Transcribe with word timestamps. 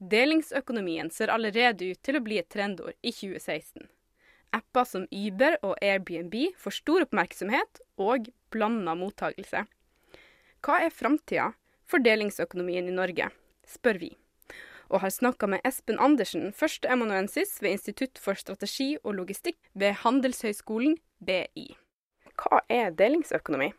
Delingsøkonomien 0.00 1.10
ser 1.12 1.28
allerede 1.28 1.90
ut 1.92 1.98
til 2.00 2.16
å 2.16 2.22
bli 2.24 2.38
et 2.40 2.48
trendord 2.48 2.96
i 3.04 3.12
2016. 3.12 3.84
Apper 4.56 4.86
som 4.88 5.04
Uber 5.12 5.58
og 5.60 5.76
Airbnb 5.84 6.34
får 6.58 6.78
stor 6.80 7.04
oppmerksomhet 7.04 7.82
og 8.00 8.30
blanda 8.50 8.96
mottagelse. 8.96 9.66
Hva 10.64 10.78
er 10.86 10.94
framtida 10.94 11.50
for 11.90 12.00
delingsøkonomien 12.02 12.88
i 12.88 12.96
Norge, 12.96 13.28
spør 13.68 14.00
vi. 14.00 14.10
Og 14.90 15.04
har 15.04 15.12
snakka 15.12 15.46
med 15.52 15.62
Espen 15.68 16.00
Andersen, 16.02 16.48
førsteemanuensis 16.56 17.60
ved 17.60 17.76
Institutt 17.76 18.18
for 18.18 18.40
strategi 18.40 18.96
og 19.04 19.20
logistikk 19.20 19.60
ved 19.78 20.00
Handelshøyskolen 20.00 20.96
BI. 21.22 21.68
Hva 22.40 22.64
er 22.72 22.90
delingsøkonomi? 22.96 23.70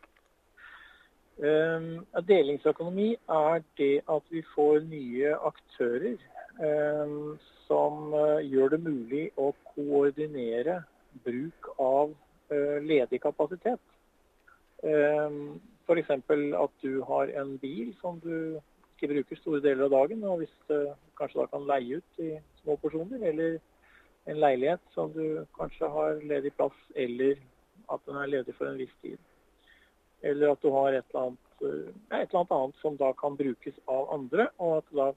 Um, 1.40 2.06
delingsøkonomi 2.28 3.14
er 3.28 3.62
det 3.78 4.02
at 4.10 4.22
vi 4.30 4.42
får 4.54 4.82
nye 4.84 5.32
aktører 5.32 6.18
um, 6.60 7.38
som 7.66 8.12
uh, 8.12 8.44
gjør 8.44 8.74
det 8.74 8.80
mulig 8.84 9.22
å 9.40 9.54
koordinere 9.72 10.82
bruk 11.24 11.70
av 11.80 12.12
uh, 12.52 12.78
ledig 12.84 13.22
kapasitet. 13.24 13.80
Um, 14.84 15.56
F.eks. 15.88 16.12
at 16.12 16.76
du 16.84 17.00
har 17.08 17.32
en 17.40 17.56
bil 17.58 17.94
som 18.00 18.20
du 18.20 18.60
ikke 18.92 19.14
bruker 19.14 19.40
store 19.40 19.64
deler 19.64 19.88
av 19.88 19.96
dagen, 19.96 20.22
og 20.28 20.44
hvis 20.44 20.54
du 20.68 20.92
kanskje 21.18 21.40
da 21.40 21.48
kan 21.56 21.66
leie 21.66 21.98
ut 21.98 22.22
i 22.22 22.36
små 22.60 22.76
porsjoner, 22.84 23.24
eller 23.32 23.58
en 24.30 24.38
leilighet 24.38 24.84
som 24.94 25.10
du 25.16 25.42
kanskje 25.56 25.88
har 25.96 26.20
ledig 26.22 26.52
plass, 26.60 26.76
eller 26.94 27.40
at 27.90 28.04
den 28.06 28.20
er 28.20 28.30
ledig 28.36 28.54
for 28.54 28.68
en 28.68 28.78
viss 28.78 28.94
tid. 29.02 29.18
Eller 30.22 30.54
at 30.54 30.62
du 30.62 30.70
har 30.74 30.94
et 30.94 31.04
eller 31.10 31.26
annet, 31.26 31.52
eh, 31.62 31.90
et 32.20 32.28
eller 32.28 32.40
annet, 32.40 32.56
annet 32.58 32.82
som 32.82 32.96
da 33.00 33.12
kan 33.18 33.36
brukes 33.36 33.78
av 33.90 34.12
andre, 34.14 34.48
og 34.58 34.76
at, 34.76 34.94
da, 34.98 35.08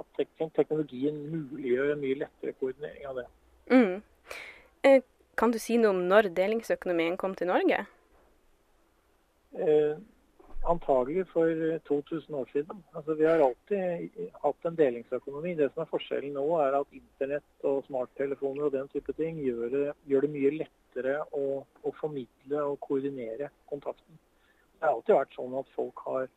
at 0.00 0.52
teknologien 0.58 1.20
muliggjør 1.30 1.94
en 1.94 2.02
mye 2.02 2.18
lettere 2.24 2.56
koordinering 2.58 3.06
av 3.06 3.22
det. 3.22 3.28
Mm. 3.70 4.02
Eh, 4.88 5.00
kan 5.38 5.54
du 5.54 5.58
si 5.62 5.78
noe 5.78 5.94
om 5.94 6.04
når 6.10 6.32
delingsøkonomien 6.34 7.16
kom 7.20 7.34
til 7.38 7.50
Norge? 7.52 7.84
Eh, 9.54 9.98
antagelig 10.68 11.26
for 11.32 11.78
2000 11.88 12.34
år 12.34 12.48
siden. 12.52 12.84
Altså, 12.94 13.14
vi 13.14 13.24
har 13.24 13.42
alltid 13.44 14.10
hatt 14.42 14.66
en 14.66 14.76
delingsøkonomi. 14.76 15.54
Det 15.54 15.70
som 15.72 15.82
er 15.82 15.90
forskjellen 15.92 16.34
nå, 16.36 16.46
er 16.60 16.80
at 16.80 16.96
internett 16.98 17.68
og 17.70 17.84
smarttelefoner 17.86 18.66
og 18.66 18.74
den 18.74 18.88
type 18.92 19.14
ting 19.18 19.38
gjør 19.44 19.68
det, 19.74 19.84
gjør 20.10 20.26
det 20.26 20.32
mye 20.34 20.54
lettere 20.58 21.20
å, 21.32 21.44
å 21.84 21.94
formidle 22.00 22.64
og 22.72 22.80
koordinere 22.84 23.52
kontakten. 23.70 24.18
Det 24.78 24.86
har 24.86 24.94
alltid 24.94 25.16
vært 25.16 25.34
sånn 25.36 25.56
at 25.58 25.72
folk 25.74 26.04
har 26.06 26.28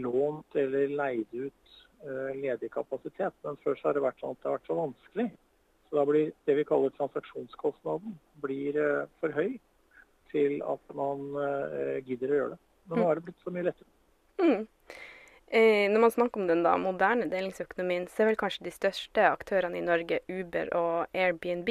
lånt 0.00 0.56
eller 0.58 0.94
leid 0.94 1.30
ut 1.32 1.76
uh, 2.06 2.30
ledig 2.34 2.70
kapasitet. 2.74 3.36
Men 3.46 3.58
før 3.64 3.78
så 3.78 3.88
har 3.88 3.98
det 3.98 4.04
vært 4.06 4.22
sånn 4.22 4.34
at 4.34 4.42
det 4.42 4.50
har 4.50 4.58
vært 4.58 4.70
så 4.70 4.78
vanskelig. 4.78 5.28
Så 5.88 5.98
da 5.98 6.06
blir 6.06 6.32
det 6.46 6.56
vi 6.58 6.66
kaller 6.66 6.96
transaksjonskostnaden 6.96 8.16
blir 8.42 8.78
uh, 8.78 9.06
for 9.22 9.34
høy 9.36 9.54
til 10.30 10.60
at 10.62 10.92
man 10.98 11.24
uh, 11.38 11.96
gidder 12.06 12.34
å 12.34 12.40
gjøre 12.40 12.56
det. 12.56 12.60
Men 12.90 13.02
nå 13.02 13.06
har 13.06 13.18
det 13.18 13.26
blitt 13.28 13.44
så 13.44 13.54
mye 13.54 13.66
lettere. 13.68 13.90
Mm. 14.40 14.66
Eh, 15.50 15.90
når 15.90 16.00
man 16.00 16.12
snakker 16.14 16.40
om 16.40 16.46
den 16.46 16.62
da, 16.62 16.76
moderne 16.78 17.26
delingsøkonomien, 17.30 18.06
så 18.06 18.22
er 18.22 18.30
vel 18.30 18.38
kanskje 18.38 18.68
de 18.68 18.72
største 18.74 19.24
aktørene 19.26 19.80
i 19.80 19.82
Norge 19.82 20.20
Uber 20.30 20.70
og 20.78 21.10
Airbnb. 21.10 21.70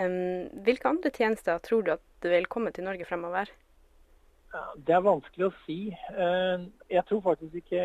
Um, 0.00 0.48
hvilke 0.66 0.88
andre 0.90 1.12
tjenester 1.14 1.60
tror 1.62 1.84
du 1.86 1.92
at 1.94 2.02
det 2.24 2.32
vil 2.32 2.48
komme 2.50 2.72
til 2.74 2.86
Norge 2.86 3.06
fremover? 3.06 3.50
Det 4.50 4.94
er 4.96 5.02
vanskelig 5.04 5.46
å 5.46 5.52
si. 5.62 5.76
Eh, 5.94 6.62
jeg 6.90 7.06
tror 7.06 7.20
faktisk 7.22 7.60
ikke 7.60 7.80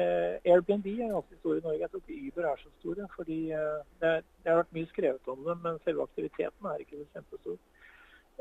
Airbnb 0.50 0.88
er 0.96 1.12
ganske 1.14 1.38
stor 1.38 1.60
i 1.60 1.62
Norge. 1.62 1.82
Jeg 1.84 1.92
tror 1.92 2.02
ikke 2.02 2.32
Uber 2.32 2.48
er 2.50 2.62
så 2.62 2.72
store. 2.80 3.08
fordi 3.16 3.40
eh, 3.54 3.84
det 4.02 4.50
har 4.50 4.62
vært 4.64 4.74
mye 4.78 4.90
skrevet 4.90 5.30
om 5.30 5.44
det, 5.46 5.56
men 5.62 5.78
selve 5.86 6.08
aktiviteten 6.10 6.70
er 6.72 6.82
ikke 6.82 7.04
så 7.04 7.06
kjempestor. 7.14 7.60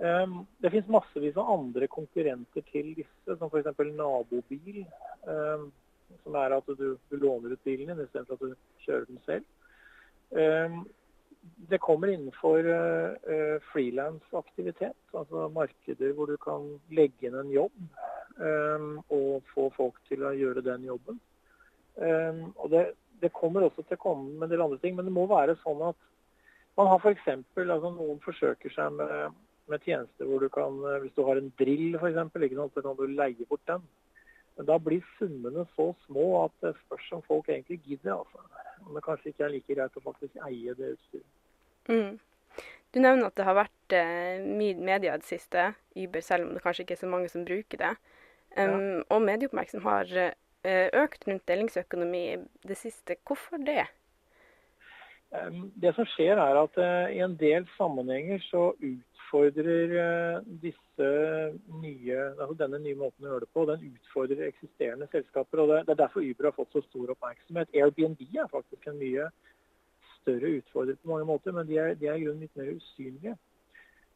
Eh, 0.09 0.39
det 0.65 0.73
finnes 0.73 0.95
massevis 0.97 1.37
av 1.37 1.53
andre 1.53 1.91
konkurrenter 1.93 2.65
til 2.73 2.95
disse, 3.03 3.37
som 3.37 3.53
f.eks. 3.53 3.85
nabobil. 3.93 4.85
Som 6.25 6.37
er 6.41 6.57
at 6.57 6.75
du, 6.79 6.89
du 7.11 7.17
låner 7.21 7.53
ut 7.53 7.65
bilen 7.65 7.93
din 7.93 8.07
istedenfor 8.07 8.39
at 8.39 8.45
du 8.45 8.85
kjører 8.87 9.09
den 9.09 9.21
selv 9.29 9.45
det 11.69 11.79
kommer 11.79 12.09
innenfor 12.09 12.67
uh, 12.67 13.61
frilansaktivitet, 13.73 14.99
altså 15.13 15.49
markeder 15.53 16.13
hvor 16.17 16.29
du 16.31 16.37
kan 16.41 16.67
legge 16.95 17.29
inn 17.29 17.39
en 17.39 17.53
jobb 17.53 17.77
um, 18.37 18.91
og 19.13 19.45
få 19.55 19.69
folk 19.77 20.01
til 20.09 20.25
å 20.25 20.35
gjøre 20.37 20.65
den 20.67 20.87
jobben. 20.89 21.21
Um, 21.97 22.51
og 22.57 22.71
det, 22.75 22.85
det, 23.23 23.33
kommer 23.37 23.65
også 23.65 23.85
til 23.85 23.99
å 23.99 24.03
komme 24.03 24.35
med 24.35 24.49
en 24.49 24.55
del 24.55 24.65
andre 24.67 24.81
ting, 24.83 24.97
men 24.97 25.09
det 25.09 25.15
må 25.15 25.27
være 25.31 25.57
sånn 25.63 25.83
at 25.91 26.01
man 26.79 26.91
har 26.91 27.01
f.eks. 27.01 27.29
Altså 27.57 27.93
noen 27.95 28.21
forsøker 28.25 28.73
seg 28.75 28.97
med, 28.99 29.37
med, 29.71 29.85
tjenester 29.87 30.29
hvor 30.29 30.43
du 30.43 30.51
kan, 30.53 30.81
hvis 31.05 31.15
du 31.17 31.23
har 31.29 31.39
en 31.39 31.53
drill 31.61 32.01
f.eks., 32.01 32.19
så 32.75 32.83
kan 32.83 32.99
du 32.99 33.07
leie 33.09 33.49
bort 33.49 33.65
den. 33.71 33.85
Men 34.59 34.69
da 34.69 34.79
blir 34.79 35.03
summene 35.19 35.65
så 35.75 35.93
små 36.05 36.45
at 36.45 36.55
det 36.63 36.77
spørs 36.85 37.09
om 37.17 37.23
folk 37.27 37.49
egentlig 37.51 37.81
gidder. 37.87 38.21
altså. 38.21 38.43
Om 38.85 38.95
det 38.97 39.05
kanskje 39.05 39.33
ikke 39.33 39.47
er 39.47 39.53
like 39.55 39.75
greit 39.75 39.99
å 39.99 40.05
faktisk 40.05 40.39
eie 40.47 40.77
det 40.79 40.95
utstyret. 40.95 41.31
Mm. 41.89 42.19
Du 42.95 43.01
nevner 43.03 43.27
at 43.27 43.37
det 43.39 43.47
har 43.49 43.57
vært 43.59 43.97
eh, 43.97 44.45
mye 44.45 44.77
media 44.79 45.17
i 45.17 45.21
det 45.23 45.27
siste, 45.27 45.73
Uber, 45.99 46.23
selv 46.23 46.47
om 46.47 46.55
det 46.55 46.63
kanskje 46.63 46.85
ikke 46.85 46.95
er 46.95 47.03
så 47.03 47.11
mange 47.11 47.31
som 47.33 47.47
bruker 47.47 47.81
det. 47.81 47.93
Um, 48.55 48.61
ja. 48.61 49.01
Og 49.17 49.25
medieoppmerksomhet 49.25 49.89
har 49.89 50.13
eh, 50.23 50.87
økt 51.03 51.27
rundt 51.27 51.47
delingsøkonomi 51.51 52.25
det 52.63 52.79
siste. 52.79 53.17
Hvorfor 53.27 53.59
det? 53.67 53.89
Det 55.83 55.91
som 55.97 56.07
skjer 56.15 56.39
er 56.39 56.61
at 56.61 56.77
uh, 56.79 57.09
i 57.11 57.21
en 57.25 57.35
del 57.41 57.67
sammenhenger 57.75 58.43
så 58.47 58.69
utfordrer 58.79 59.95
uh, 59.97 60.45
disse 60.63 61.09
nye, 61.83 62.19
altså 62.37 62.55
denne 62.61 62.79
nye 62.85 62.99
måten 63.01 63.27
å 63.27 63.33
gjøre 63.33 63.47
det 63.47 63.51
på, 63.57 63.65
den 63.71 63.89
utfordrer 63.89 64.45
eksisterende 64.47 65.09
selskaper. 65.11 65.65
og 65.65 65.73
Det, 65.73 65.81
er 65.97 66.03
derfor 66.05 66.23
Uber 66.23 66.51
har 66.51 66.57
fått 66.59 66.77
så 66.77 66.85
stor 66.87 67.17
oppmerksomhet. 67.17 67.75
Airbnb 67.75 68.23
er 68.31 68.53
faktisk 68.53 68.87
en 68.87 69.01
mye 69.01 69.27
større 70.21 70.55
utfordrer 70.61 71.01
på 71.03 71.11
mange 71.11 71.27
måter, 71.29 71.53
men 71.53 71.67
de 71.69 71.81
er, 71.83 71.99
de 71.99 72.09
er 72.09 72.21
i 72.21 72.25
grunnen 72.25 72.47
litt 72.47 72.57
mer 72.57 72.71
usynlige. 72.73 73.35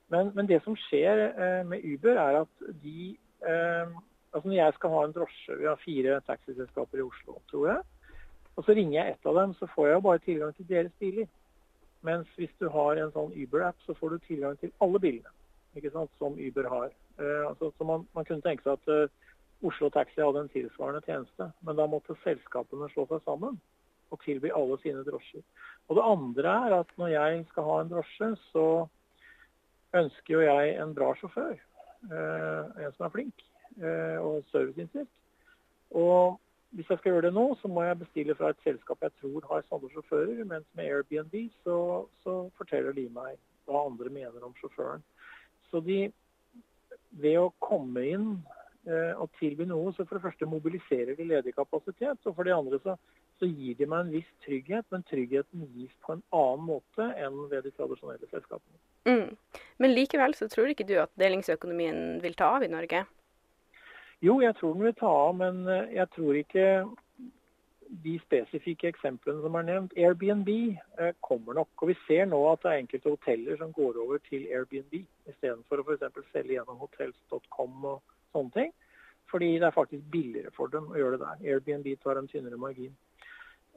Men, 0.08 0.30
men 0.34 0.48
det 0.48 0.62
som 0.64 0.76
skjer 0.88 1.26
eh, 1.28 1.62
med 1.68 1.84
Uber, 1.84 2.16
er 2.16 2.40
at 2.42 2.68
de 2.82 3.10
eh, 3.44 3.96
altså 4.32 4.48
Når 4.48 4.56
jeg 4.56 4.74
skal 4.76 4.92
ha 4.94 5.04
en 5.04 5.14
drosje, 5.16 5.56
vi 5.58 5.68
har 5.68 5.80
fire 5.84 6.20
taxiselskaper 6.26 7.00
i 7.00 7.06
Oslo, 7.06 7.38
tror 7.50 7.68
jeg. 7.72 7.84
Og 8.58 8.66
så 8.66 8.74
ringer 8.74 8.98
jeg 8.98 9.14
ett 9.14 9.26
av 9.30 9.36
dem, 9.38 9.54
så 9.54 9.69
får 9.70 9.86
jeg 9.86 9.94
jo 9.94 10.06
bare 10.08 10.24
tilgang 10.24 10.54
til 10.56 10.66
deres 10.69 10.94
biler. 10.98 11.28
Mens 12.02 12.30
hvis 12.38 12.54
du 12.58 12.66
har 12.74 12.98
en 12.98 13.12
sånn 13.14 13.34
Uber-app, 13.34 13.78
så 13.86 13.94
får 13.94 14.14
du 14.14 14.24
tilgang 14.26 14.58
til 14.58 14.74
alle 14.82 15.00
bilene 15.02 15.34
ikke 15.78 15.92
sant, 15.94 16.10
som 16.19 16.34
Uber 16.34 16.66
har. 16.66 16.92
Eh, 17.20 17.44
altså, 17.47 17.70
så 17.78 17.86
man, 17.86 18.06
man, 18.16 18.24
kunne 18.26 18.42
tenke 18.42 18.64
seg 18.64 18.78
at 18.80 18.88
uh, 18.91 19.68
Oslo 19.68 19.91
Taxi 19.94 20.18
hadde 20.18 20.41
en 20.42 20.50
tilsvarende 20.50 21.04
tjeneste, 21.06 21.50
men 21.62 21.78
da 21.78 21.86
måtte 21.86 22.16
selskapene 22.24 22.88
slå 22.91 23.04
seg 23.10 23.22
sammen 23.26 23.60
og 24.08 24.20
tilby 24.24 24.50
alle 24.56 24.78
sine 24.82 25.04
drosjer. 25.06 25.44
Og 25.86 25.98
det 25.98 26.06
andre 26.08 26.54
er 26.64 26.76
at 26.80 26.91
når 26.98 27.12
jeg 27.12 27.44
skal 27.50 27.68
ha 27.68 27.76
en 27.82 27.92
drosje, 27.92 28.30
så 28.48 28.66
ønsker 29.98 30.34
jo 30.34 30.42
jeg 30.47 30.74
en 30.82 30.97
bra 30.97 31.12
sjåfør. 31.20 31.54
Eh, 32.08 32.82
en 32.82 32.97
som 32.97 33.06
er 33.06 33.14
flink 33.14 33.47
og 33.78 34.41
serviceinnstilt. 34.50 35.10
Og 35.94 36.41
hvis 36.76 36.90
jeg 36.90 37.00
skal 37.00 37.12
gjøre 37.12 37.26
det 37.28 37.34
nå, 37.34 37.44
så 37.60 37.68
må 37.72 37.84
jeg 37.86 38.00
bestille 38.02 38.36
fra 38.36 38.52
et 38.52 38.64
selskap 38.64 39.02
jeg 39.04 39.14
tror 39.20 39.46
har 39.50 39.66
sånne 39.68 39.90
sjåfører. 39.94 40.44
Mens 40.48 40.66
med 40.76 40.90
Airbnb 40.90 41.36
så, 41.64 41.78
så 42.24 42.38
forteller 42.60 42.96
de 42.96 43.08
meg 43.14 43.38
hva 43.68 43.86
andre 43.88 44.12
mener 44.12 44.44
om 44.44 44.54
sjåføren. 44.60 45.04
Så 45.70 45.80
de, 45.84 46.06
ved 47.22 47.38
å 47.40 47.52
komme 47.64 48.04
inn 48.04 48.28
eh, 48.88 49.14
og 49.16 49.32
tilby 49.40 49.68
noe, 49.68 49.94
så 49.96 50.04
for 50.04 50.18
det 50.18 50.26
første 50.26 50.48
mobiliserer 50.48 51.16
de 51.16 51.28
ledig 51.32 51.56
kapasitet. 51.56 52.20
Og 52.24 52.36
for 52.36 52.48
det 52.48 52.56
andre 52.56 52.80
så 52.84 52.98
så 53.38 53.46
gir 53.46 53.76
de 53.78 53.86
meg 53.86 54.04
en 54.04 54.12
viss 54.12 54.30
trygghet, 54.44 54.86
men 54.92 55.04
tryggheten 55.06 55.66
gis 55.76 55.92
på 56.04 56.16
en 56.16 56.24
annen 56.34 56.64
måte 56.66 57.06
enn 57.22 57.36
ved 57.50 57.66
de 57.66 57.72
tradisjonelle 57.76 58.26
selskapene. 58.32 58.80
Mm. 59.09 59.62
Men 59.78 59.94
likevel 59.94 60.34
så 60.36 60.48
tror 60.50 60.72
ikke 60.72 60.86
du 60.88 60.97
at 61.03 61.12
delingsøkonomien 61.21 62.18
vil 62.24 62.34
ta 62.38 62.50
av 62.56 62.66
i 62.66 62.72
Norge? 62.72 63.04
Jo, 64.24 64.41
jeg 64.42 64.56
tror 64.59 64.74
den 64.74 64.82
vil 64.88 64.97
ta 64.98 65.10
av, 65.10 65.36
men 65.38 65.60
eh, 65.70 65.92
jeg 65.94 66.10
tror 66.16 66.38
ikke 66.38 66.66
de 68.04 68.15
spesifikke 68.20 68.91
eksemplene 68.91 69.42
som 69.44 69.54
er 69.56 69.66
nevnt. 69.68 69.94
Airbnb 69.97 70.48
eh, 70.50 71.12
kommer 71.24 71.60
nok. 71.60 71.70
Og 71.78 71.92
vi 71.92 71.97
ser 72.06 72.26
nå 72.26 72.41
at 72.50 72.65
det 72.65 72.72
er 72.72 72.82
enkelte 72.82 73.15
hoteller 73.15 73.60
som 73.60 73.72
går 73.72 74.00
over 74.03 74.20
til 74.28 74.48
Airbnb 74.50 74.98
istedenfor 75.30 75.80
å 75.80 75.86
f.eks. 75.86 76.18
selge 76.32 76.56
gjennom 76.56 76.80
hotels.com 76.82 77.88
og 77.92 78.16
sånne 78.34 78.54
ting. 78.56 78.74
Fordi 79.30 79.53
det 79.60 79.68
er 79.68 79.76
faktisk 79.76 80.04
billigere 80.12 80.53
for 80.56 80.72
dem 80.72 80.88
å 80.91 80.98
gjøre 80.98 81.21
det 81.21 81.28
der. 81.28 81.47
Airbnb 81.53 81.88
tar 82.03 82.21
en 82.21 82.28
tynnere 82.30 82.60
margin. 82.60 82.94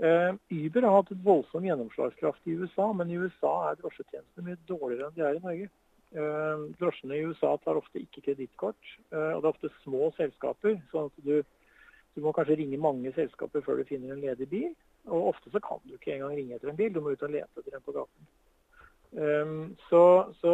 Uh, 0.02 0.34
Uber 0.50 0.88
har 0.88 0.96
hatt 0.96 1.12
et 1.14 1.26
voldsom 1.26 1.66
gjennomslagskraft 1.68 2.48
i 2.50 2.56
USA, 2.58 2.88
men 2.96 3.12
i 3.12 3.20
USA 3.20 3.52
er 3.68 3.76
drosjetjenestene 3.82 4.48
mye 4.48 4.62
dårligere 4.66 5.10
enn 5.10 5.18
de 5.18 5.26
er 5.28 5.38
i 5.38 5.44
Norge. 5.44 5.68
Uh, 6.12 6.68
drosjene 6.76 7.16
i 7.16 7.26
USA 7.30 7.54
tar 7.64 7.80
ofte 7.80 8.02
ikke 8.02 8.24
kredittkort, 8.26 8.80
uh, 9.14 9.32
og 9.32 9.42
det 9.42 9.48
er 9.48 9.54
ofte 9.54 9.70
små 9.86 10.10
selskaper. 10.18 10.80
sånn 10.92 11.08
at 11.08 11.22
du, 11.24 11.38
du, 12.16 12.20
må 12.26 12.34
kanskje 12.36 12.58
ringe 12.60 12.80
mange 12.84 13.14
selskaper 13.16 13.64
før 13.64 13.80
du 13.80 13.88
finner 13.88 14.16
en 14.16 14.24
ledig 14.24 14.50
bil. 14.52 14.74
Og 15.08 15.32
ofte 15.32 15.54
så 15.54 15.62
kan 15.64 15.80
du 15.86 15.96
ikke 15.96 16.18
engang 16.18 16.36
ringe 16.36 16.58
etter 16.58 16.72
en 16.72 16.80
bil, 16.80 16.92
du 16.94 17.00
må 17.02 17.16
ut 17.16 17.24
og 17.24 17.32
lete 17.32 17.64
etter 17.64 17.78
en 17.78 17.86
på 17.86 17.96
gaten. 17.96 18.28
Um, 19.12 19.64
så, 19.90 20.04
så 20.40 20.54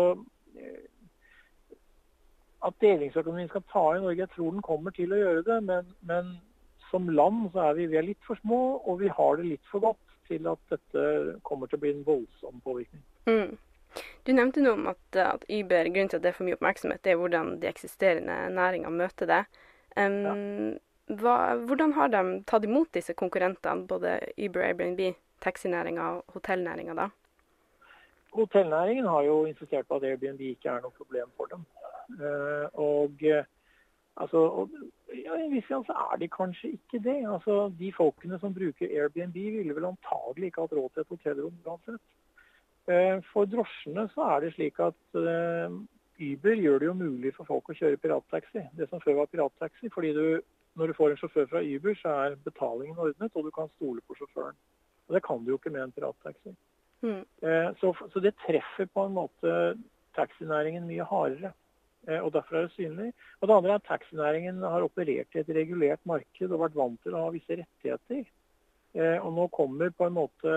at 2.65 2.77
delingsøkonomien 2.81 3.50
skal 3.50 3.65
ta 3.71 3.83
i 3.94 4.01
Norge, 4.01 4.24
jeg 4.24 4.33
tror 4.36 4.54
den 4.54 4.65
kommer 4.65 4.94
til 4.95 5.13
å 5.13 5.19
gjøre 5.19 5.44
det. 5.48 5.57
Men, 5.68 5.92
men 6.09 6.33
som 6.92 7.09
land 7.09 7.50
så 7.54 7.68
er 7.68 7.77
vi, 7.77 7.88
vi 7.92 8.00
er 8.00 8.07
litt 8.07 8.27
for 8.27 8.39
små, 8.42 8.62
og 8.86 9.01
vi 9.01 9.12
har 9.13 9.38
det 9.38 9.50
litt 9.51 9.71
for 9.71 9.83
godt 9.83 10.04
til 10.27 10.48
at 10.51 10.74
dette 10.74 11.04
kommer 11.48 11.69
til 11.69 11.80
å 11.80 11.83
bli 11.83 11.94
en 11.94 12.06
voldsom 12.07 12.62
påvirkning. 12.65 13.04
Mm. 13.30 13.57
Du 14.28 14.34
nevnte 14.36 14.64
noe 14.64 14.76
om 14.76 14.90
at, 14.92 15.04
at, 15.24 15.46
Uber, 15.50 15.90
grunnen 15.92 16.12
til 16.12 16.20
at 16.20 16.26
det 16.26 16.32
er 16.32 16.38
for 16.38 16.48
mye 16.48 16.58
oppmerksomhet, 16.58 17.04
det 17.06 17.14
er 17.14 17.22
hvordan 17.22 17.54
de 17.62 17.70
eksisterende 17.70 18.36
næringene 18.56 19.04
møter 19.04 19.30
det. 19.30 19.44
Um, 19.98 20.18
ja. 20.26 20.34
hva, 21.22 21.38
hvordan 21.70 21.96
har 21.98 22.12
de 22.14 22.24
tatt 22.50 22.68
imot 22.68 22.92
disse 22.98 23.16
konkurrentene, 23.18 23.88
både 23.90 24.20
Uber, 24.38 24.66
Airbnb, 24.68 25.02
taxinæringa 25.44 26.10
og 26.18 26.38
hotellnæringa 26.38 26.98
da? 26.98 27.10
Hotellnæringen 28.36 29.08
har 29.10 29.24
jo 29.26 29.46
insistert 29.50 29.88
på 29.88 29.98
at 29.98 30.06
Airbnb 30.06 30.42
ikke 30.52 30.70
er 30.70 30.84
noe 30.84 30.94
problem 30.98 31.32
for 31.38 31.50
dem. 31.54 31.64
Uh, 32.18 32.68
og 32.74 33.24
Altså, 34.18 34.38
og, 34.38 34.70
ja, 35.14 35.36
I 35.38 35.44
en 35.46 35.52
viss 35.54 35.68
grad 35.70 35.84
så 35.86 35.94
er 35.94 36.18
de 36.18 36.28
kanskje 36.28 36.72
ikke 36.78 37.00
det. 37.10 37.18
Altså, 37.34 37.74
De 37.80 37.94
folkene 37.94 38.40
som 38.40 38.54
bruker 38.54 38.90
Airbnb, 38.90 39.34
ville 39.34 39.76
vel 39.76 39.92
antagelig 39.92 40.50
ikke 40.50 40.64
hatt 40.66 40.74
råd 40.78 40.90
til 40.94 41.04
et 41.04 41.14
hotellrom 41.14 41.60
uansett. 41.66 42.02
Eh, 42.88 43.18
for 43.34 43.50
drosjene 43.51 44.07
så 44.13 44.30
er 44.36 44.45
det 44.45 44.54
slik 44.56 44.80
at 44.80 45.18
uh, 45.19 45.74
Uber 46.18 46.62
gjør 46.62 46.80
det 46.80 46.88
jo 46.88 46.94
mulig 46.98 47.34
for 47.36 47.50
folk 47.50 47.69
å 47.69 47.75
kjøre 47.75 48.00
pirattaxi. 48.00 48.63
Det 48.78 48.88
som 48.89 49.04
før 49.04 49.22
var 49.22 49.31
pirattaxi. 49.34 49.92
fordi 49.94 50.13
du, 50.16 50.39
når 50.80 50.88
du 50.88 50.98
får 50.98 51.13
en 51.13 51.22
sjåfør 51.22 51.51
fra 51.51 51.66
Uber, 51.66 52.00
så 52.00 52.16
er 52.24 52.39
betalingen 52.48 52.98
ordnet, 52.98 53.36
og 53.36 53.45
du 53.45 53.51
kan 53.51 53.69
stole 53.75 54.01
på 54.07 54.18
sjåføren. 54.19 54.57
Og 55.07 55.16
Det 55.16 55.24
kan 55.24 55.44
du 55.44 55.51
jo 55.51 55.60
ikke 55.60 55.74
med 55.75 55.84
en 55.84 55.94
pirattaxi. 55.95 56.56
Mm. 57.06 57.22
Så, 57.78 57.94
så 58.10 58.19
det 58.19 58.34
treffer 58.42 58.88
på 58.90 59.04
en 59.06 59.13
måte 59.13 59.51
taxinæringen 60.18 60.88
mye 60.90 61.06
hardere. 61.06 61.54
Eh, 62.07 62.19
og 62.24 62.33
Derfor 62.33 62.56
er 62.56 62.68
det 62.68 62.75
synlig. 62.75 63.13
Og 63.42 63.48
Det 63.48 63.56
andre 63.56 63.72
er 63.72 63.75
at 63.81 63.88
taxinæringen 63.88 64.62
har 64.62 64.81
operert 64.81 65.36
i 65.36 65.40
et 65.40 65.56
regulert 65.60 66.04
marked 66.06 66.51
og 66.51 66.62
vært 66.63 66.75
vant 66.75 67.01
til 67.04 67.16
å 67.16 67.25
ha 67.25 67.33
visse 67.36 67.60
rettigheter. 67.62 68.24
Eh, 68.95 69.18
og 69.19 69.33
Nå 69.33 69.48
kommer 69.48 69.90
på 69.90 70.07
en 70.07 70.18
måte 70.18 70.54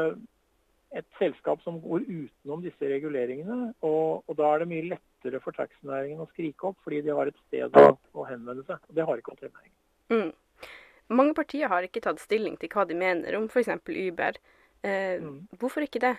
et 0.96 1.06
selskap 1.20 1.62
som 1.62 1.78
går 1.82 2.04
utenom 2.08 2.62
disse 2.64 2.90
reguleringene. 2.92 3.72
Og, 3.86 4.24
og 4.26 4.38
Da 4.38 4.48
er 4.50 4.62
det 4.62 4.70
mye 4.72 4.88
lettere 4.90 5.40
for 5.44 5.56
taxinæringen 5.56 6.22
å 6.22 6.28
skrike 6.32 6.70
opp, 6.70 6.80
fordi 6.84 7.02
de 7.06 7.14
har 7.14 7.30
et 7.30 7.42
sted 7.46 7.76
å, 7.78 7.92
å 8.14 8.26
henvende 8.28 8.66
seg. 8.66 8.82
Og 8.88 8.98
Det 8.98 9.06
har 9.06 9.22
ikke 9.22 9.36
hotellnæringen. 9.36 9.76
Mm. 10.10 10.32
Mange 11.20 11.34
partier 11.34 11.70
har 11.70 11.86
ikke 11.86 12.02
tatt 12.02 12.22
stilling 12.22 12.58
til 12.58 12.70
hva 12.74 12.86
de 12.86 12.98
mener 12.98 13.38
om 13.38 13.46
f.eks. 13.50 13.72
Uber. 13.86 14.42
Eh, 14.82 15.16
mm. 15.22 15.38
Hvorfor 15.58 15.86
ikke 15.86 16.02
det? 16.02 16.14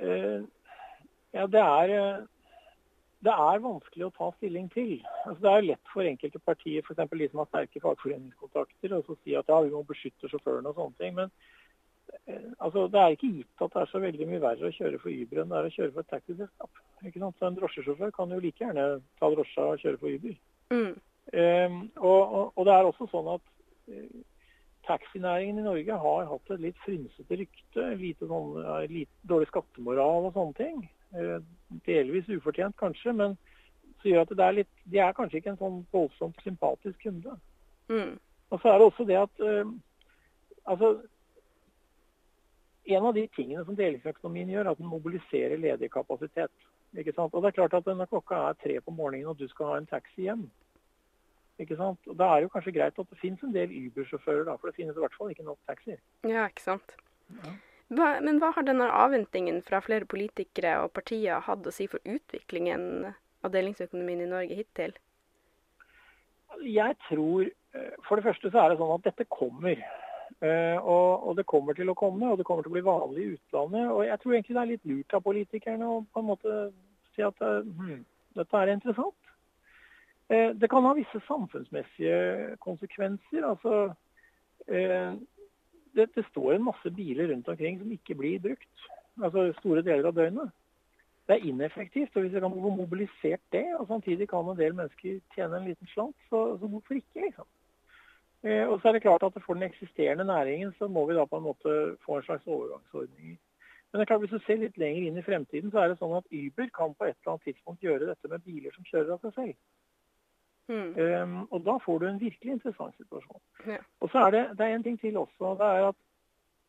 Eh, 0.00 0.40
ja, 1.36 1.44
det 1.48 1.62
er 1.64 2.24
det 3.26 3.32
er 3.32 3.62
vanskelig 3.64 4.06
å 4.06 4.14
ta 4.14 4.28
stilling 4.36 4.68
til. 4.70 4.98
Altså, 5.24 5.40
det 5.42 5.52
er 5.52 5.64
lett 5.70 5.92
for 5.92 6.06
enkelte 6.06 6.40
partier, 6.46 6.84
f.eks. 6.84 7.00
de 7.10 7.28
som 7.32 7.40
har 7.42 7.48
sterke 7.48 7.82
fagforeningskontakter, 7.82 8.92
å 8.94 9.16
si 9.24 9.34
at 9.38 9.48
ja, 9.50 9.60
vi 9.64 9.72
må 9.72 9.82
beskytte 9.88 10.30
sjåførene 10.30 10.70
og 10.70 10.78
sånne 10.78 11.00
ting. 11.00 11.16
Men 11.16 11.32
eh, 11.32 11.65
altså, 12.58 12.86
det 12.92 13.00
er 13.00 13.14
ikke 13.14 13.32
gitt 13.38 13.64
at 13.64 13.74
det 13.74 13.82
er 13.82 13.90
så 13.90 14.00
veldig 14.02 14.28
mye 14.28 14.42
verre 14.42 14.68
å 14.68 14.74
kjøre 14.74 15.00
for 15.02 15.10
Uber 15.12 15.42
enn 15.42 15.52
det 15.52 15.58
er 15.58 15.68
å 15.68 15.74
kjøre 15.74 15.92
for 15.94 16.04
et 16.04 16.12
taxiselskap. 16.14 16.80
Så 17.16 17.46
En 17.46 17.58
drosjesjåfør 17.58 18.14
kan 18.16 18.32
jo 18.32 18.40
like 18.42 18.62
gjerne 18.64 18.86
ta 19.20 19.30
drosja 19.32 19.66
og 19.72 19.82
kjøre 19.82 20.00
for 20.00 20.16
Uber. 20.16 20.38
Mm. 20.74 20.94
Um, 21.26 21.78
og, 21.96 22.22
og, 22.22 22.52
og, 22.54 22.64
det 22.66 22.74
er 22.74 22.88
også 22.88 23.08
sånn 23.10 23.28
at 23.34 23.48
uh, 23.90 24.20
taxinæringen 24.86 25.58
i 25.58 25.66
Norge 25.66 25.98
har 26.02 26.28
hatt 26.30 26.52
et 26.54 26.62
litt 26.62 26.78
frynsete 26.84 27.40
rykte. 27.42 27.88
Lite, 28.00 28.28
sånn, 28.30 28.54
litt 28.92 29.12
dårlig 29.26 29.50
skattemoral 29.50 30.30
og 30.30 30.36
sånne 30.36 30.58
ting. 30.60 30.84
Uh, 31.16 31.40
delvis 31.86 32.30
ufortjent 32.30 32.78
kanskje, 32.78 33.14
men 33.16 33.36
så 34.00 34.12
gjør 34.12 34.26
at 34.26 34.36
det 34.38 34.46
er 34.46 34.56
litt, 34.60 34.72
de 34.86 35.02
er 35.02 35.16
kanskje 35.16 35.40
ikke 35.40 35.54
en 35.54 35.62
sånn 35.62 35.82
voldsomt 35.94 36.38
sympatisk 36.46 37.02
kunde. 37.02 37.34
Mm. 37.90 38.16
Og 38.54 38.62
så 38.62 38.70
er 38.70 38.78
det 38.78 38.86
også 38.86 39.06
det 39.08 39.18
at 39.18 39.42
uh, 39.42 39.74
altså, 40.70 40.96
En 42.86 43.06
av 43.08 43.14
de 43.14 43.24
tingene 43.34 43.64
som 43.66 43.76
delingsøkonomien 43.78 44.52
gjør, 44.52 44.68
er 44.68 44.76
at 44.76 44.78
den 44.78 44.90
mobiliserer 44.90 45.58
ledig 45.58 45.90
kapasitet. 45.90 46.52
ikke 46.96 47.12
sant? 47.16 47.34
Og 47.34 47.42
det 47.42 47.48
er 47.48 47.58
klart 47.58 47.74
at 47.74 47.86
Når 47.86 48.06
klokka 48.06 48.34
er 48.48 48.60
tre 48.62 48.80
på 48.80 48.94
morgenen 48.94 49.26
og 49.26 49.38
du 49.38 49.48
skal 49.48 49.66
ha 49.66 49.76
en 49.78 49.86
taxi 49.90 50.28
hjem, 50.28 50.46
ikke 51.58 51.76
sant? 51.76 51.98
Og 52.06 52.16
Da 52.16 52.24
er 52.24 52.34
det 52.36 52.42
jo 52.46 52.52
kanskje 52.54 52.74
greit 52.76 52.98
at 52.98 53.10
det 53.10 53.18
finnes 53.18 53.42
en 53.42 53.54
del 53.54 53.72
Uber-sjåfører, 53.72 54.58
for 54.58 54.68
det 54.68 54.76
finnes 54.76 54.96
i 54.96 55.00
hvert 55.00 55.16
fall 55.18 55.30
ikke 55.30 55.44
nok 55.46 55.58
taxier. 55.66 55.98
Ja, 56.28 56.46
ikke 56.46 56.62
sant. 56.62 56.96
Ja. 57.42 57.54
Hva, 57.88 58.06
men 58.20 58.40
hva 58.42 58.50
har 58.54 58.66
denne 58.66 58.88
avventningen 58.90 59.60
fra 59.66 59.78
flere 59.80 60.08
politikere 60.10 60.80
og 60.82 60.92
partier 60.96 61.42
hatt 61.46 61.66
å 61.66 61.74
si 61.74 61.86
for 61.86 62.02
utviklingen 62.02 63.06
av 63.46 63.52
delingsøkonomien 63.54 64.24
i 64.24 64.30
Norge 64.30 64.58
hittil? 64.58 64.96
Jeg 66.66 66.96
tror 67.08 67.46
eh, 67.46 67.94
For 68.06 68.18
det 68.18 68.26
første 68.26 68.50
så 68.50 68.62
er 68.62 68.72
det 68.72 68.80
sånn 68.80 68.94
at 68.96 69.06
dette 69.06 69.26
kommer. 69.30 69.78
Eh, 70.44 70.78
og, 70.84 71.28
og, 71.28 71.36
det 71.38 71.46
kommer 71.48 71.76
til 71.76 71.88
å 71.88 71.96
komme, 71.96 72.28
og 72.28 72.36
det 72.38 72.44
kommer 72.44 72.64
til 72.64 72.74
å 72.74 72.76
bli 72.76 72.84
vanlig 72.84 73.22
i 73.22 73.30
utlandet. 73.36 73.86
Og 73.92 74.02
jeg 74.04 74.20
tror 74.20 74.34
egentlig 74.34 74.56
det 74.56 74.62
er 74.62 74.72
litt 74.72 74.90
lurt 74.90 75.16
av 75.16 75.24
politikerne 75.24 75.88
å 75.88 76.02
på 76.12 76.22
en 76.22 76.28
måte 76.28 76.56
si 77.14 77.24
at 77.24 77.40
eh, 77.44 77.70
hm, 77.78 78.02
dette 78.36 78.60
er 78.60 78.74
interessant. 78.74 79.22
Det 80.26 80.66
kan 80.66 80.82
ha 80.82 80.90
visse 80.96 81.20
samfunnsmessige 81.22 82.56
konsekvenser. 82.58 83.44
altså 83.46 83.92
det, 84.66 86.06
det, 86.16 86.24
står 86.32 86.56
en 86.56 86.64
masse 86.66 86.90
biler 86.90 87.30
rundt 87.30 87.46
omkring 87.52 87.78
som 87.78 87.92
ikke 87.94 88.16
blir 88.18 88.40
brukt. 88.42 88.88
Altså 89.22 89.52
store 89.60 89.84
deler 89.86 90.08
av 90.10 90.16
døgnet. 90.18 90.50
Det 91.30 91.36
er 91.36 91.46
ineffektivt. 91.46 92.16
og 92.16 92.26
Hvis 92.26 92.34
vi 92.34 92.42
kan 92.42 92.58
få 92.58 92.74
mobilisert 92.74 93.44
det, 93.54 93.64
og 93.78 93.86
samtidig 93.86 94.26
kan 94.28 94.50
en 94.50 94.58
del 94.58 94.74
mennesker 94.74 95.20
tjene 95.36 95.60
en 95.60 95.70
liten 95.70 95.94
slant, 95.94 96.18
så, 96.26 96.58
så 96.58 96.72
hvorfor 96.74 96.98
ikke? 96.98 97.22
liksom? 97.28 97.46
Eh, 98.44 98.64
og 98.68 98.80
så 98.80 98.88
er 98.88 98.92
det 98.92 99.02
klart 99.02 99.22
at 99.22 99.36
For 99.42 99.54
den 99.54 99.62
eksisterende 99.62 100.24
næringen 100.24 100.74
så 100.78 100.88
må 100.88 101.06
vi 101.06 101.14
da 101.14 101.24
på 101.24 101.36
en 101.36 101.48
måte 101.48 101.96
få 102.06 102.16
en 102.16 102.22
slags 102.22 102.46
overgangsordninger. 102.46 103.36
Men 103.92 104.00
det 104.00 104.04
er 104.04 104.10
klart 104.10 104.20
hvis 104.20 104.34
du 104.34 104.44
ser 104.46 104.60
litt 104.60 104.78
lenger 104.78 105.06
inn 105.06 105.18
i 105.18 105.24
fremtiden, 105.24 105.70
så 105.70 105.78
er 105.80 105.88
det 105.88 105.98
sånn 105.98 106.16
at 106.18 106.26
Uber 106.32 106.68
kan 106.74 106.94
på 106.94 107.06
et 107.06 107.16
eller 107.16 107.32
annet 107.32 107.46
tidspunkt 107.48 107.82
gjøre 107.82 108.10
dette 108.10 108.28
med 108.28 108.44
biler 108.44 108.74
som 108.74 108.84
kjører 108.84 109.14
av 109.14 109.22
seg 109.24 109.34
selv. 109.38 109.54
Mm. 110.66 110.90
Um, 110.98 111.36
og 111.54 111.62
da 111.62 111.76
får 111.84 112.00
du 112.02 112.06
en 112.08 112.20
virkelig 112.20 112.56
interessant 112.56 112.96
situasjon. 112.98 113.40
Ja. 113.70 113.78
Og 114.02 114.10
så 114.10 114.24
er 114.26 114.34
det, 114.34 114.42
det 114.58 114.66
er 114.66 114.74
en 114.74 114.82
ting 114.82 114.98
til 115.00 115.16
også. 115.16 115.54
Det 115.60 115.68
er 115.68 115.88
at 115.92 116.00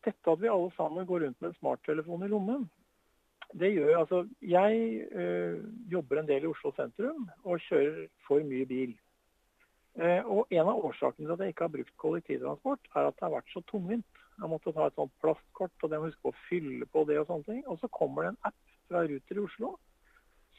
dette 0.06 0.30
at 0.32 0.42
vi 0.42 0.52
alle 0.52 0.70
sammen 0.76 1.06
går 1.06 1.24
rundt 1.26 1.40
med 1.40 1.50
en 1.50 1.58
smarttelefon 1.58 2.22
i 2.22 2.30
lommen, 2.30 2.68
det 3.60 3.72
gjør 3.72 3.98
altså 3.98 4.26
Jeg 4.42 5.02
øh, 5.12 5.64
jobber 5.92 6.20
en 6.20 6.28
del 6.28 6.44
i 6.44 6.46
Oslo 6.46 6.72
sentrum 6.76 7.28
og 7.44 7.60
kjører 7.60 8.06
for 8.26 8.44
mye 8.44 8.66
bil. 8.66 8.96
Eh, 9.98 10.22
og 10.26 10.46
En 10.54 10.70
av 10.70 10.84
årsakene 10.86 11.26
til 11.26 11.34
at 11.34 11.42
jeg 11.42 11.54
ikke 11.54 11.66
har 11.66 11.74
brukt 11.74 11.96
kollektivtransport, 11.98 12.90
er 12.94 13.08
at 13.08 13.18
det 13.18 13.26
har 13.26 13.34
vært 13.34 13.52
så 13.54 13.62
tungvint. 13.70 14.24
Jeg 14.38 14.50
måtte 14.50 14.72
ta 14.72 14.86
et 14.86 14.94
sånt 14.94 15.14
plastkort, 15.22 15.74
og 15.82 15.90
det 15.90 15.98
må 15.98 16.06
huske 16.06 16.22
på 16.22 16.32
å 16.34 16.42
fylle 16.46 16.86
på 16.86 17.02
det. 17.08 17.18
Og 17.18 17.26
sånne 17.26 17.48
ting. 17.48 17.62
Og 17.66 17.80
så 17.82 17.90
kommer 17.90 18.26
det 18.26 18.34
en 18.34 18.42
app 18.52 18.76
fra 18.88 19.02
Ruter 19.08 19.40
i 19.40 19.44
Oslo 19.44 19.74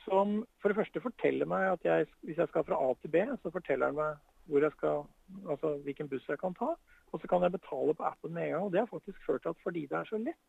som 0.09 0.45
for 0.61 0.71
det 0.71 0.79
første 0.79 1.01
forteller 1.03 1.49
meg 1.49 1.67
at 1.73 1.85
jeg, 1.85 2.07
hvis 2.25 2.39
jeg 2.41 2.49
skal 2.49 2.65
fra 2.65 2.77
A 2.81 2.93
til 3.01 3.11
B, 3.13 3.23
så 3.41 3.51
forteller 3.53 3.91
den 3.91 3.99
meg 3.99 4.17
hvor 4.49 4.65
jeg 4.65 4.73
skal, 4.73 5.03
altså 5.45 5.75
hvilken 5.85 6.09
buss 6.09 6.25
jeg 6.29 6.39
kan 6.41 6.55
ta. 6.57 6.71
Og 7.13 7.21
så 7.21 7.29
kan 7.29 7.43
jeg 7.45 7.53
betale 7.53 7.93
på 7.93 8.05
appen 8.07 8.33
med 8.33 8.47
en 8.47 8.51
gang. 8.55 8.63
Og 8.63 8.71
det 8.73 8.81
har 8.81 8.89
faktisk 8.89 9.19
ført 9.25 9.43
til 9.43 9.53
at 9.53 9.63
fordi 9.63 9.85
det 9.85 9.97
er 9.97 10.09
så 10.09 10.17
lett, 10.17 10.39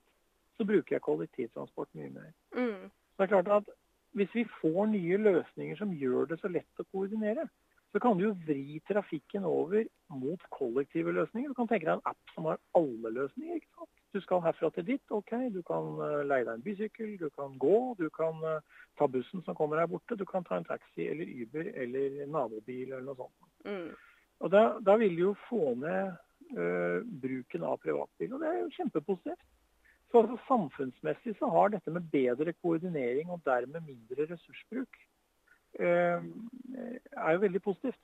så 0.56 0.64
bruker 0.64 0.96
jeg 0.96 1.04
kollektivtransport 1.04 1.88
mye 1.98 2.12
mer. 2.14 2.30
Mm. 2.56 2.88
Så 2.88 3.18
det 3.18 3.26
er 3.26 3.32
klart 3.34 3.52
at 3.58 3.68
hvis 4.16 4.32
vi 4.34 4.46
får 4.60 4.86
nye 4.94 5.18
løsninger 5.20 5.76
som 5.76 5.92
gjør 5.92 6.30
det 6.30 6.40
så 6.40 6.48
lett 6.48 6.80
å 6.80 6.88
koordinere, 6.92 7.44
så 7.92 7.98
kan 7.98 8.18
du 8.18 8.24
jo 8.28 8.34
vri 8.46 8.78
trafikken 8.86 9.44
over 9.44 9.84
mot 10.14 10.42
kollektive 10.54 11.12
løsninger. 11.12 11.50
Du 11.50 11.58
kan 11.58 11.68
tenke 11.70 11.88
deg 11.88 11.96
en 11.96 12.10
app 12.12 12.34
som 12.34 12.46
har 12.46 12.60
alle 12.78 13.10
løsninger. 13.16 13.58
ikke 13.58 13.74
sant? 13.74 13.90
Du 14.14 14.20
skal 14.22 14.42
herfra 14.42 14.70
til 14.74 14.86
ditt, 14.86 15.04
OK. 15.10 15.32
Du 15.54 15.60
kan 15.66 15.90
uh, 15.98 16.22
leie 16.26 16.46
deg 16.46 16.52
en 16.54 16.64
bysykkel, 16.66 17.16
du 17.18 17.28
kan 17.34 17.56
gå, 17.62 17.78
du 17.98 18.06
kan 18.14 18.38
uh, 18.46 18.86
ta 18.98 19.10
bussen 19.10 19.42
som 19.46 19.58
kommer 19.58 19.82
her 19.82 19.90
borte. 19.90 20.18
Du 20.18 20.24
kan 20.26 20.46
ta 20.46 20.58
en 20.58 20.66
taxi 20.70 21.08
eller 21.10 21.30
Uber 21.42 21.70
eller 21.82 22.24
nabobil 22.30 22.92
eller 22.92 23.06
noe 23.06 23.18
sånt. 23.18 23.52
Mm. 23.66 23.90
Og 24.40 24.54
da, 24.54 24.64
da, 24.86 24.96
vil 25.02 25.16
du 25.18 25.24
jo 25.28 25.36
få 25.48 25.74
ned 25.82 26.14
uh, 26.58 26.98
bruken 27.22 27.66
av 27.66 27.82
privatbil, 27.82 28.34
og 28.34 28.42
det 28.42 28.50
er 28.50 28.60
jo 28.62 28.74
kjempepositivt. 28.78 29.46
Så 30.10 30.24
altså, 30.24 30.40
Samfunnsmessig 30.48 31.36
så 31.38 31.50
har 31.54 31.70
dette 31.70 31.90
med 31.94 32.06
bedre 32.10 32.54
koordinering 32.58 33.30
og 33.30 33.42
dermed 33.46 33.82
mindre 33.86 34.26
ressursbruk 34.30 34.98
er 37.30 37.38
jo 37.38 37.44
veldig 37.46 37.62
positivt. 37.64 38.00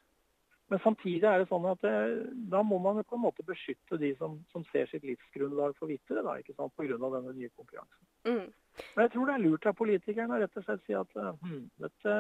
Men 0.73 0.81
samtidig 0.83 1.27
er 1.31 1.43
det 1.43 1.47
sånn 1.47 1.67
at 1.71 1.83
det, 1.85 1.95
eh, 1.95 2.31
da 2.51 2.63
må 2.67 2.79
man 2.83 2.99
på 3.07 3.15
en 3.15 3.23
måte 3.23 3.45
beskytte 3.47 3.99
de 4.03 4.11
som, 4.19 4.41
som 4.51 4.65
ser 4.73 4.89
sitt 4.91 5.05
livsgrunnlag 5.07 5.77
forvitre, 5.79 6.25
pga. 6.25 6.69
denne 6.79 7.35
nye 7.37 7.51
konkurransen. 7.55 8.07
Mm. 8.27 8.49
Men 8.97 9.05
jeg 9.05 9.13
tror 9.13 9.27
det 9.27 9.35
er 9.35 9.45
lurt 9.45 9.67
av 9.67 9.77
politikerne 9.79 10.35
å 10.35 10.41
rett 10.43 10.59
og 10.59 10.65
slett 10.67 10.83
si 10.87 10.97
at 10.99 11.13
hm, 11.15 11.69
dette 11.85 12.17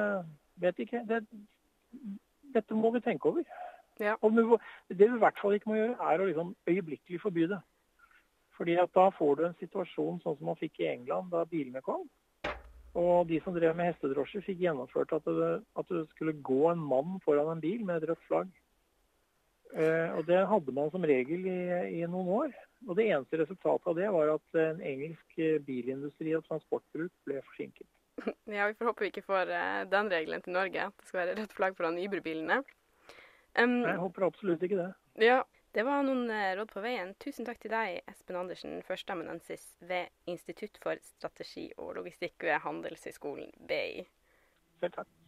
vet 0.62 0.78
ikke, 0.84 1.02
det, 1.08 1.24
dette 2.54 2.78
må 2.78 2.92
vi 2.94 3.02
tenke 3.02 3.32
over. 3.32 3.42
Ja. 3.98 4.14
Og 4.22 4.36
det 4.88 5.08
vi 5.08 5.16
i 5.16 5.24
hvert 5.24 5.40
fall 5.40 5.56
ikke 5.56 5.72
må 5.72 5.80
gjøre, 5.80 5.96
er 5.98 6.22
å 6.22 6.28
liksom 6.28 6.54
øyeblikkelig 6.70 7.20
forby 7.22 7.48
det. 7.50 7.60
Fordi 8.56 8.76
at 8.80 8.94
da 8.94 9.08
får 9.12 9.34
du 9.36 9.42
en 9.46 9.58
situasjon 9.60 10.22
sånn 10.22 10.38
som 10.38 10.48
man 10.48 10.58
fikk 10.60 10.80
i 10.80 10.90
England 10.92 11.34
da 11.34 11.44
bilene 11.48 11.82
kom. 11.84 12.06
Og 12.96 13.26
de 13.28 13.40
som 13.44 13.52
drev 13.52 13.74
med 13.76 13.90
hestedrosjer, 13.90 14.44
fikk 14.44 14.62
gjennomført 14.62 15.12
at 15.12 15.26
det, 15.28 15.50
at 15.76 15.90
det 15.92 16.06
skulle 16.14 16.36
gå 16.44 16.62
en 16.70 16.80
mann 16.80 17.18
foran 17.24 17.52
en 17.52 17.60
bil 17.60 17.84
med 17.84 18.00
et 18.00 18.10
rødt 18.10 18.24
flagg. 18.28 18.54
Eh, 19.76 20.14
og 20.16 20.24
Det 20.28 20.38
hadde 20.48 20.72
man 20.72 20.88
som 20.94 21.04
regel 21.04 21.44
i, 21.50 21.58
i, 21.98 22.00
noen 22.08 22.30
år. 22.38 22.54
Og 22.86 22.96
Det 22.96 23.08
eneste 23.10 23.42
resultatet 23.42 23.90
av 23.90 23.98
det 23.98 24.08
var 24.14 24.32
at 24.36 24.60
en 24.62 24.80
engelsk 24.80 25.36
eh, 25.42 25.58
bilindustri 25.66 26.32
og 26.38 26.46
transportbruk 26.48 27.12
ble 27.28 27.42
forsinket. 27.50 27.88
Ja, 28.48 28.70
Vi 28.70 28.78
får 28.78 28.88
håpe 28.88 29.04
vi 29.04 29.10
ikke 29.12 29.26
får 29.26 29.52
uh, 29.52 29.82
den 29.92 30.08
regelen 30.08 30.40
til 30.40 30.56
Norge, 30.56 30.88
at 30.88 30.96
det 30.96 31.10
skal 31.10 31.20
være 31.20 31.36
rødt 31.42 31.56
flagg 31.58 31.76
foran 31.76 32.00
Uber-bilene. 32.00 32.62
Um, 33.56 33.82
jeg 33.84 34.00
håper 34.00 34.24
absolutt 34.24 34.64
ikke 34.64 34.78
det. 34.80 34.88
Ja, 35.20 35.42
det 35.76 35.84
var 35.84 36.06
noen 36.06 36.30
uh, 36.32 36.54
råd 36.56 36.70
på 36.72 36.80
veien. 36.80 37.10
Tusen 37.20 37.44
takk 37.44 37.60
til 37.60 37.74
deg, 37.74 37.98
Espen 38.08 38.38
Andersen, 38.40 38.78
førsteamanuensis 38.86 39.66
ved 39.84 40.08
Institutt 40.32 40.80
for 40.80 40.96
strategi 41.04 41.68
og 41.76 41.98
logistikk 41.98 42.48
ved 42.48 42.62
Handelshøyskolen 42.64 43.52
BI. 43.68 44.06
Selv 44.80 44.96
takk. 44.96 45.25